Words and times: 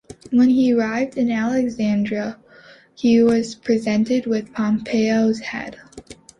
When 0.31 0.49
he 0.49 0.73
arrived 0.73 1.15
in 1.19 1.29
Alexandria, 1.29 2.39
he 2.95 3.21
was 3.21 3.53
presented 3.53 4.25
with 4.25 4.51
Pompey's 4.51 5.41
head. 5.41 5.77